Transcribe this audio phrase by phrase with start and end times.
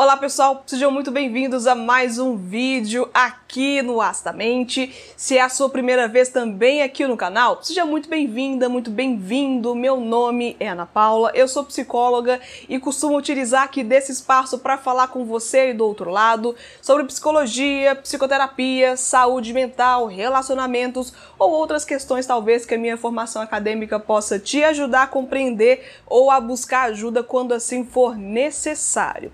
[0.00, 4.94] Olá pessoal, sejam muito bem-vindos a mais um vídeo aqui no Astamente.
[5.16, 9.74] Se é a sua primeira vez também aqui no canal, seja muito bem-vinda, muito bem-vindo.
[9.74, 14.78] Meu nome é Ana Paula, eu sou psicóloga e costumo utilizar aqui desse espaço para
[14.78, 21.84] falar com você aí do outro lado sobre psicologia, psicoterapia, saúde mental, relacionamentos ou outras
[21.84, 26.82] questões talvez que a minha formação acadêmica possa te ajudar a compreender ou a buscar
[26.82, 29.32] ajuda quando assim for necessário.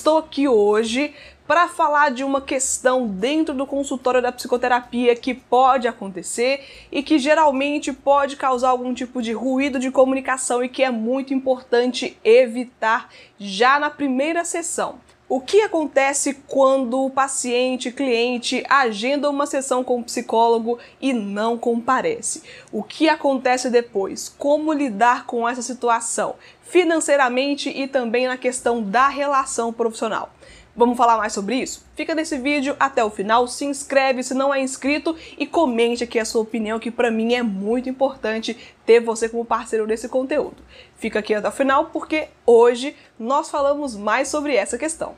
[0.00, 1.14] Estou aqui hoje
[1.46, 7.18] para falar de uma questão dentro do consultório da psicoterapia que pode acontecer e que
[7.18, 13.10] geralmente pode causar algum tipo de ruído de comunicação e que é muito importante evitar
[13.38, 14.98] já na primeira sessão.
[15.32, 21.56] O que acontece quando o paciente, cliente, agenda uma sessão com o psicólogo e não
[21.56, 22.42] comparece?
[22.72, 24.28] O que acontece depois?
[24.28, 26.34] Como lidar com essa situação?
[26.70, 30.32] financeiramente e também na questão da relação profissional.
[30.80, 31.84] Vamos falar mais sobre isso?
[31.94, 36.18] Fica nesse vídeo até o final, se inscreve se não é inscrito e comente aqui
[36.18, 40.56] a sua opinião, que para mim é muito importante ter você como parceiro desse conteúdo.
[40.96, 45.14] Fica aqui até o final porque hoje nós falamos mais sobre essa questão.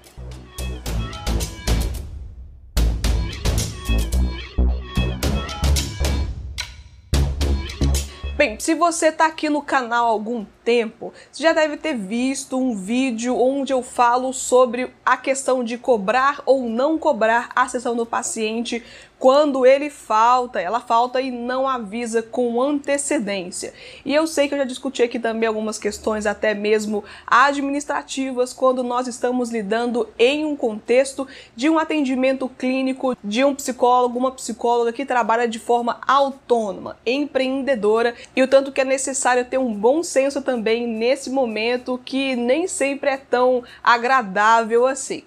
[8.42, 12.58] Bem, se você está aqui no canal há algum tempo, você já deve ter visto
[12.58, 17.94] um vídeo onde eu falo sobre a questão de cobrar ou não cobrar a sessão
[17.94, 18.82] do paciente
[19.22, 23.72] quando ele falta, ela falta e não avisa com antecedência.
[24.04, 28.82] E eu sei que eu já discuti aqui também algumas questões, até mesmo administrativas, quando
[28.82, 34.92] nós estamos lidando em um contexto de um atendimento clínico de um psicólogo, uma psicóloga
[34.92, 40.02] que trabalha de forma autônoma, empreendedora, e o tanto que é necessário ter um bom
[40.02, 45.22] senso também nesse momento que nem sempre é tão agradável assim.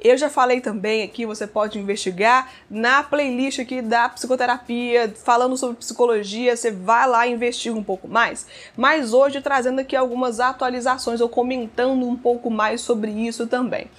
[0.00, 5.76] Eu já falei também aqui, você pode investigar na playlist aqui da psicoterapia, falando sobre
[5.76, 8.46] psicologia, você vai lá e investiga um pouco mais.
[8.76, 13.90] Mas hoje trazendo aqui algumas atualizações ou comentando um pouco mais sobre isso também.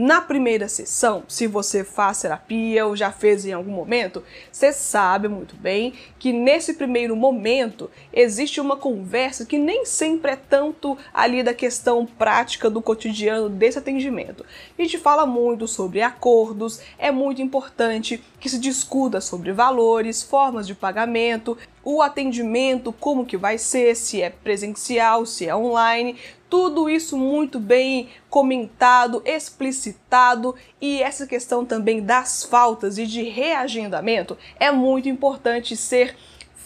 [0.00, 4.22] Na primeira sessão, se você faz terapia ou já fez em algum momento,
[4.52, 10.36] você sabe muito bem que nesse primeiro momento existe uma conversa que nem sempre é
[10.36, 14.46] tanto ali da questão prática do cotidiano desse atendimento.
[14.78, 20.64] A gente fala muito sobre acordos, é muito importante que se discuta sobre valores, formas
[20.64, 21.58] de pagamento,
[21.90, 26.16] o atendimento, como que vai ser, se é presencial, se é online,
[26.50, 34.36] tudo isso muito bem comentado, explicitado e essa questão também das faltas e de reagendamento
[34.60, 36.14] é muito importante ser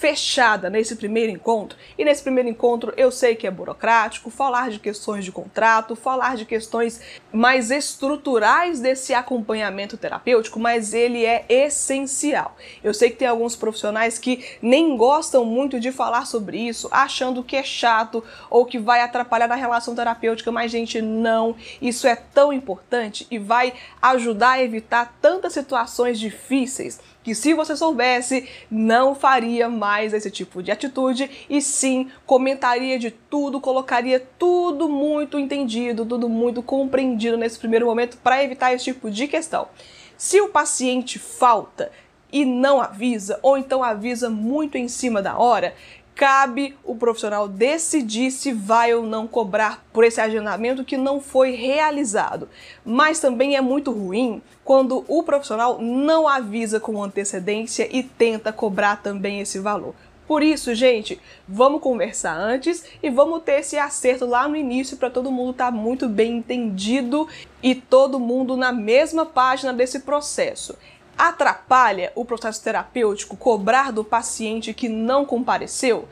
[0.02, 1.78] fechada nesse primeiro encontro.
[1.96, 6.34] E nesse primeiro encontro eu sei que é burocrático, falar de questões de contrato, falar
[6.34, 7.00] de questões
[7.32, 12.56] mais estruturais desse acompanhamento terapêutico, mas ele é essencial.
[12.82, 17.44] Eu sei que tem alguns profissionais que nem gostam muito de falar sobre isso, achando
[17.44, 21.54] que é chato ou que vai atrapalhar na relação terapêutica, mas gente, não.
[21.80, 27.76] Isso é tão importante e vai ajudar a evitar tantas situações difíceis que se você
[27.76, 34.88] soubesse, não faria mais esse tipo de atitude e sim comentaria de tudo, colocaria tudo
[34.88, 39.68] muito entendido, tudo muito compreendido nesse primeiro momento para evitar esse tipo de questão.
[40.16, 41.90] Se o paciente falta
[42.32, 45.74] e não avisa, ou então avisa muito em cima da hora,
[46.14, 51.52] cabe o profissional decidir se vai ou não cobrar por esse agendamento que não foi
[51.52, 52.48] realizado.
[52.84, 59.02] Mas também é muito ruim quando o profissional não avisa com antecedência e tenta cobrar
[59.02, 59.94] também esse valor.
[60.26, 65.10] Por isso, gente, vamos conversar antes e vamos ter esse acerto lá no início para
[65.10, 67.28] todo mundo estar tá muito bem entendido
[67.62, 70.76] e todo mundo na mesma página desse processo.
[71.16, 76.08] Atrapalha o processo terapêutico cobrar do paciente que não compareceu?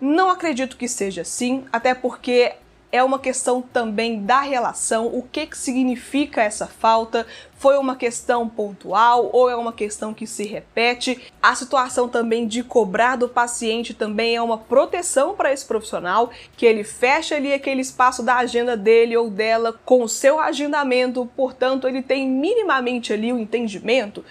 [0.00, 2.54] Não acredito que seja assim, até porque
[2.92, 7.26] é uma questão também da relação, o que, que significa essa falta,
[7.56, 11.32] foi uma questão pontual ou é uma questão que se repete.
[11.42, 16.66] A situação também de cobrar do paciente também é uma proteção para esse profissional, que
[16.66, 21.88] ele fecha ali aquele espaço da agenda dele ou dela com o seu agendamento, portanto,
[21.88, 24.22] ele tem minimamente ali o entendimento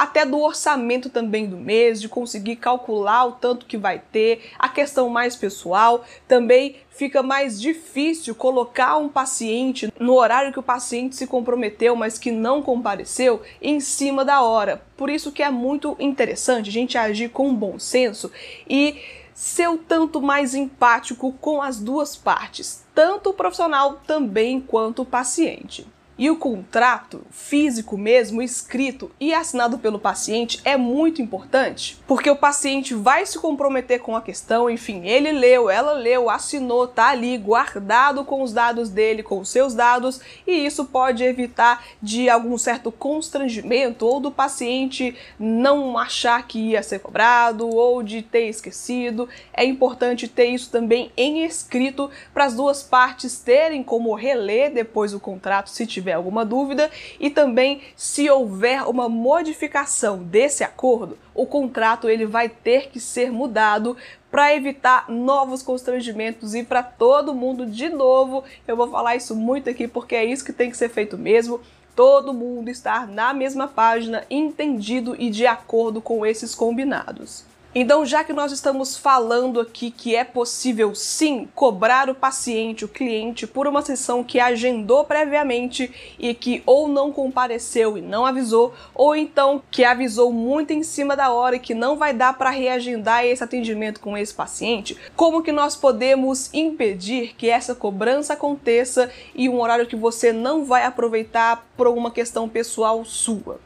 [0.00, 4.66] até do orçamento também do mês, de conseguir calcular o tanto que vai ter, a
[4.66, 11.16] questão mais pessoal, também fica mais difícil colocar um paciente no horário que o paciente
[11.16, 14.80] se comprometeu, mas que não compareceu, em cima da hora.
[14.96, 18.32] Por isso que é muito interessante a gente agir com bom senso
[18.66, 19.02] e
[19.34, 25.06] ser o tanto mais empático com as duas partes, tanto o profissional também quanto o
[25.06, 25.86] paciente.
[26.20, 32.36] E o contrato físico mesmo, escrito e assinado pelo paciente é muito importante, porque o
[32.36, 37.38] paciente vai se comprometer com a questão, enfim, ele leu, ela leu, assinou, tá ali
[37.38, 42.58] guardado com os dados dele, com os seus dados, e isso pode evitar de algum
[42.58, 49.26] certo constrangimento ou do paciente não achar que ia ser cobrado ou de ter esquecido.
[49.54, 55.14] É importante ter isso também em escrito para as duas partes terem como reler depois
[55.14, 61.46] o contrato se tiver alguma dúvida e também se houver uma modificação desse acordo, o
[61.46, 63.96] contrato ele vai ter que ser mudado
[64.30, 68.44] para evitar novos constrangimentos e para todo mundo de novo.
[68.66, 71.60] Eu vou falar isso muito aqui porque é isso que tem que ser feito mesmo
[71.94, 77.44] todo mundo estar na mesma página, entendido e de acordo com esses combinados.
[77.72, 82.88] Então, já que nós estamos falando aqui que é possível sim cobrar o paciente, o
[82.88, 88.74] cliente, por uma sessão que agendou previamente e que ou não compareceu e não avisou,
[88.92, 92.50] ou então que avisou muito em cima da hora e que não vai dar para
[92.50, 99.12] reagendar esse atendimento com esse paciente, como que nós podemos impedir que essa cobrança aconteça
[99.32, 103.60] e um horário que você não vai aproveitar por uma questão pessoal sua?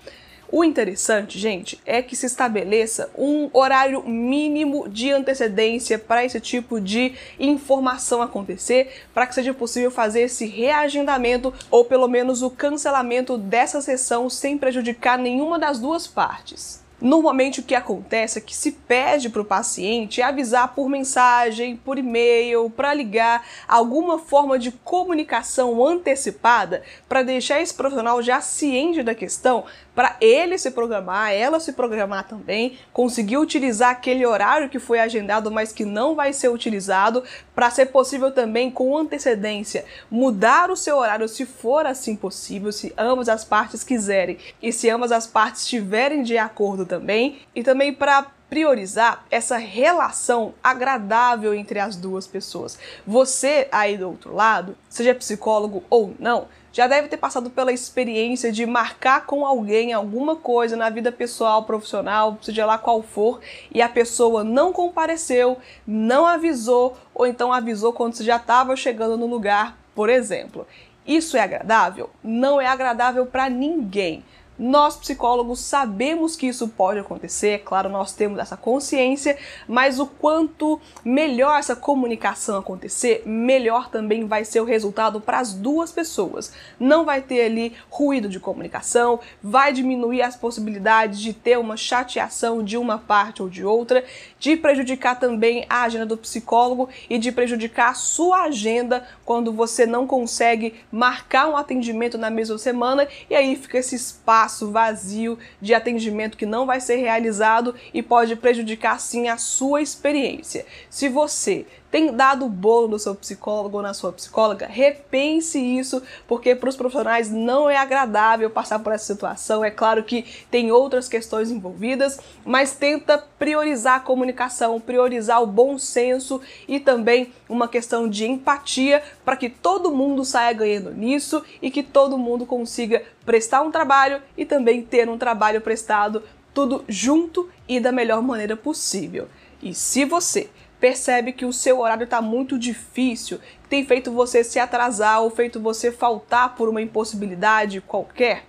[0.57, 6.81] O interessante, gente, é que se estabeleça um horário mínimo de antecedência para esse tipo
[6.81, 13.37] de informação acontecer, para que seja possível fazer esse reagendamento ou pelo menos o cancelamento
[13.37, 16.84] dessa sessão sem prejudicar nenhuma das duas partes.
[17.01, 21.99] Normalmente o que acontece é que se pede para o paciente avisar por mensagem, por
[21.99, 29.15] e-mail, para ligar, alguma forma de comunicação antecipada para deixar esse profissional já ciente da
[29.15, 29.65] questão,
[29.95, 35.51] para ele se programar, ela se programar também, conseguir utilizar aquele horário que foi agendado,
[35.51, 37.23] mas que não vai ser utilizado,
[37.55, 42.93] para ser possível também com antecedência mudar o seu horário se for assim possível, se
[42.99, 44.39] ambas as partes quiserem.
[44.61, 50.55] E se ambas as partes estiverem de acordo também, e também para priorizar essa relação
[50.63, 52.79] agradável entre as duas pessoas.
[53.07, 58.51] Você aí do outro lado, seja psicólogo ou não, já deve ter passado pela experiência
[58.51, 63.41] de marcar com alguém alguma coisa na vida pessoal, profissional, seja lá qual for,
[63.73, 65.57] e a pessoa não compareceu,
[65.87, 70.67] não avisou, ou então avisou quando você já estava chegando no lugar, por exemplo.
[71.07, 72.11] Isso é agradável?
[72.23, 74.25] Não é agradável para ninguém.
[74.57, 79.37] Nós psicólogos sabemos que isso pode acontecer, claro, nós temos essa consciência,
[79.67, 85.53] mas o quanto melhor essa comunicação acontecer, melhor também vai ser o resultado para as
[85.53, 86.53] duas pessoas.
[86.79, 92.63] Não vai ter ali ruído de comunicação, vai diminuir as possibilidades de ter uma chateação
[92.63, 94.05] de uma parte ou de outra,
[94.39, 99.85] de prejudicar também a agenda do psicólogo e de prejudicar a sua agenda quando você
[99.85, 105.39] não consegue marcar um atendimento na mesma semana e aí fica esse espaço espaço vazio
[105.61, 110.67] de atendimento que não vai ser realizado e pode prejudicar sim a sua experiência.
[110.91, 116.53] Se você tem dado bolo no seu psicólogo ou na sua psicóloga, repense isso, porque
[116.53, 119.65] para os profissionais não é agradável passar por essa situação.
[119.65, 125.79] É claro que tem outras questões envolvidas, mas tenta priorizar a comunicação, priorizar o bom
[125.79, 131.71] senso e também uma questão de empatia para que todo mundo saia ganhando nisso e
[131.71, 137.49] que todo mundo consiga prestar um trabalho e também ter um trabalho prestado tudo junto
[137.69, 139.29] e da melhor maneira possível.
[139.63, 140.51] E se você
[140.81, 145.61] percebe que o seu horário está muito difícil, tem feito você se atrasar ou feito
[145.61, 148.45] você faltar por uma impossibilidade qualquer,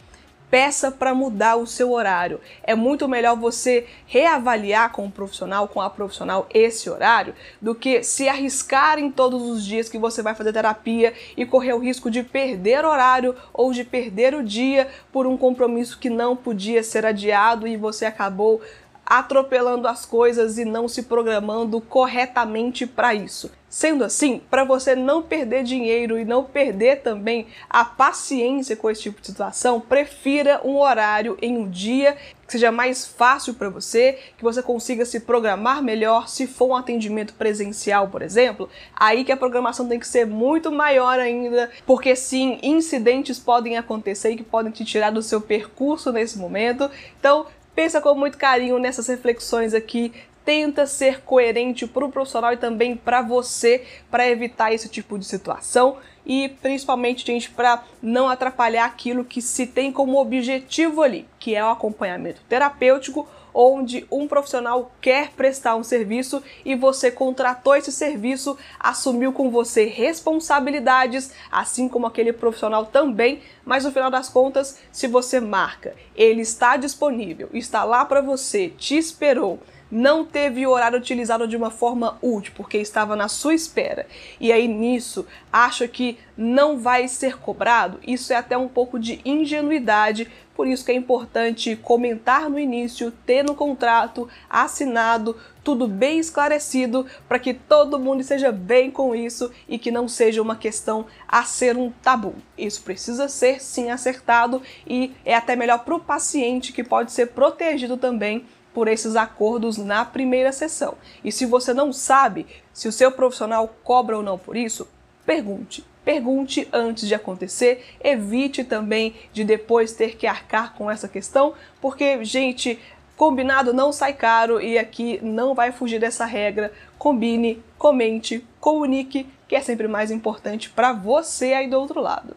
[0.49, 2.39] peça para mudar o seu horário.
[2.63, 8.03] É muito melhor você reavaliar com o profissional, com a profissional, esse horário, do que
[8.03, 12.09] se arriscar em todos os dias que você vai fazer terapia e correr o risco
[12.09, 17.05] de perder horário ou de perder o dia por um compromisso que não podia ser
[17.05, 18.61] adiado e você acabou
[19.05, 23.51] atropelando as coisas e não se programando corretamente para isso.
[23.69, 29.01] Sendo assim, para você não perder dinheiro e não perder também a paciência com esse
[29.01, 34.17] tipo de situação, prefira um horário em um dia que seja mais fácil para você,
[34.37, 36.29] que você consiga se programar melhor.
[36.29, 40.71] Se for um atendimento presencial, por exemplo, aí que a programação tem que ser muito
[40.71, 46.13] maior ainda, porque sim, incidentes podem acontecer e que podem te tirar do seu percurso
[46.13, 46.89] nesse momento.
[47.19, 50.13] Então, pensa com muito carinho nessas reflexões aqui,
[50.45, 55.25] tenta ser coerente para o profissional e também para você, para evitar esse tipo de
[55.25, 55.97] situação.
[56.25, 61.63] E principalmente, gente, para não atrapalhar aquilo que se tem como objetivo ali, que é
[61.63, 68.57] o acompanhamento terapêutico onde um profissional quer prestar um serviço e você contratou esse serviço,
[68.77, 75.07] assumiu com você responsabilidades, assim como aquele profissional também, mas no final das contas, se
[75.07, 79.59] você marca, ele está disponível, está lá para você, te esperou
[79.91, 84.07] não teve o horário utilizado de uma forma útil, porque estava na sua espera,
[84.39, 89.21] e aí nisso acha que não vai ser cobrado, isso é até um pouco de
[89.23, 96.17] ingenuidade, por isso que é importante comentar no início, ter no contrato assinado, tudo bem
[96.17, 101.07] esclarecido, para que todo mundo esteja bem com isso e que não seja uma questão
[101.27, 102.35] a ser um tabu.
[102.57, 107.27] Isso precisa ser sim acertado e é até melhor para o paciente que pode ser
[107.27, 110.95] protegido também por esses acordos na primeira sessão.
[111.23, 114.85] E se você não sabe se o seu profissional cobra ou não por isso,
[115.25, 115.83] pergunte.
[116.03, 122.23] Pergunte antes de acontecer, evite também de depois ter que arcar com essa questão, porque,
[122.23, 122.77] gente,
[123.15, 126.71] combinado não sai caro e aqui não vai fugir dessa regra.
[126.99, 132.35] Combine, comente, comunique, que é sempre mais importante para você aí do outro lado.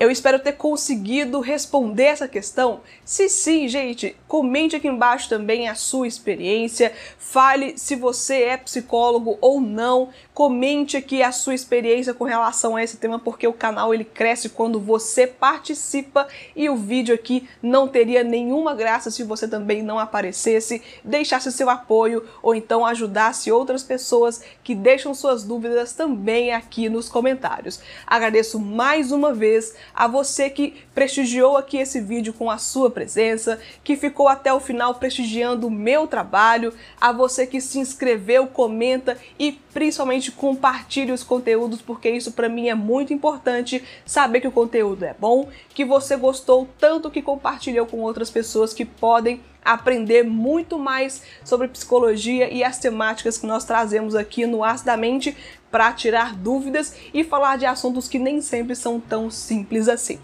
[0.00, 2.80] Eu espero ter conseguido responder essa questão.
[3.04, 6.90] Se sim, gente, comente aqui embaixo também a sua experiência.
[7.18, 10.08] Fale se você é psicólogo ou não.
[10.32, 14.48] Comente aqui a sua experiência com relação a esse tema, porque o canal ele cresce
[14.48, 16.26] quando você participa
[16.56, 21.68] e o vídeo aqui não teria nenhuma graça se você também não aparecesse, deixasse seu
[21.68, 27.82] apoio ou então ajudasse outras pessoas que deixam suas dúvidas também aqui nos comentários.
[28.06, 33.60] Agradeço mais uma vez a você que prestigiou aqui esse vídeo com a sua presença,
[33.82, 39.16] que ficou até o final prestigiando o meu trabalho, a você que se inscreveu, comenta
[39.38, 44.52] e principalmente compartilhe os conteúdos, porque isso para mim é muito importante, saber que o
[44.52, 50.24] conteúdo é bom, que você gostou tanto que compartilhou com outras pessoas que podem aprender
[50.24, 55.36] muito mais sobre psicologia e as temáticas que nós trazemos aqui no Acidamente
[55.70, 60.18] para tirar dúvidas e falar de assuntos que nem sempre são tão simples assim.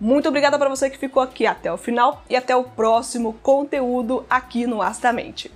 [0.00, 4.24] Muito obrigada para você que ficou aqui até o final e até o próximo conteúdo
[4.28, 5.50] aqui no Acidamente.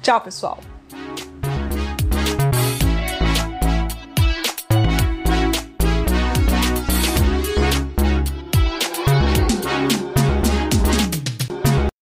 [0.00, 0.75] Tchau, pessoal!